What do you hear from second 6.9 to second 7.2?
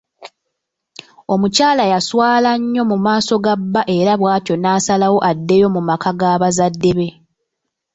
be.